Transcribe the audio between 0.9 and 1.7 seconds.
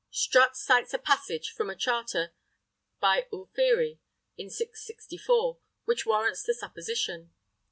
a passage from